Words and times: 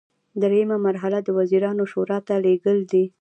دریمه 0.41 0.77
مرحله 0.87 1.17
د 1.23 1.27
وزیرانو 1.39 1.83
شورا 1.91 2.17
ته 2.27 2.35
لیږل 2.45 2.79
دي. 2.91 3.03